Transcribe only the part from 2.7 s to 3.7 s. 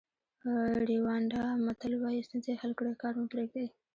کړئ کار مه پریږدئ.